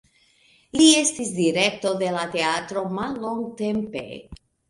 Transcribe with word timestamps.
Li 0.79 0.85
estis 1.01 1.33
direkto 1.39 1.91
de 2.01 2.09
la 2.17 2.23
teatro 2.37 2.85
mallongtempe. 2.97 4.05